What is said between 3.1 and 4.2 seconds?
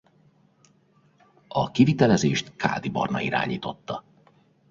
irányította.